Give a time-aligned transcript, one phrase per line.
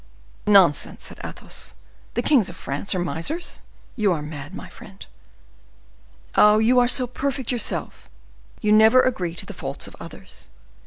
[0.47, 1.75] "Nonsense!" said Athos,
[2.15, 3.59] "the kings of France misers?
[3.95, 5.05] You are mad, my friend."
[6.33, 6.57] "Oh!
[6.57, 8.09] you are so perfect yourself,
[8.61, 10.49] you never agree to the faults of others.